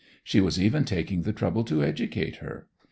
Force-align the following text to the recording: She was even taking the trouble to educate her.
She 0.23 0.41
was 0.41 0.59
even 0.59 0.83
taking 0.83 1.21
the 1.21 1.31
trouble 1.31 1.63
to 1.65 1.83
educate 1.83 2.37
her. 2.37 2.65